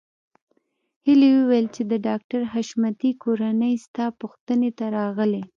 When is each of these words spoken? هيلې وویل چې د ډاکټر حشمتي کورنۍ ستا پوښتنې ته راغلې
هيلې 1.05 1.29
وویل 1.39 1.67
چې 1.75 1.81
د 1.91 1.93
ډاکټر 2.07 2.41
حشمتي 2.53 3.11
کورنۍ 3.23 3.73
ستا 3.85 4.05
پوښتنې 4.21 4.69
ته 4.77 4.85
راغلې 4.97 5.41